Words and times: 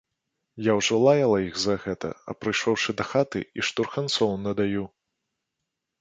Я 0.67 0.73
ўжо 0.77 0.95
лаяла 1.05 1.35
іх 1.49 1.59
за 1.65 1.75
гэта, 1.83 2.09
а 2.31 2.37
прыйшоўшы 2.45 2.97
дахаты, 3.03 3.39
і 3.61 3.67
штурханцоў 3.69 4.37
надаю. 4.47 4.83